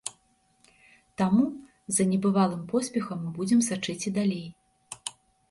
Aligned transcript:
Таму 1.21 1.43
за 1.97 2.07
небывалым 2.13 2.63
поспехам 2.73 3.17
мы 3.27 3.35
будзем 3.37 3.61
сачыць 3.69 4.01
і 4.09 4.17
далей. 4.19 4.45